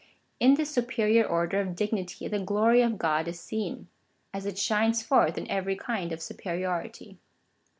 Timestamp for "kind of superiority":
5.75-7.19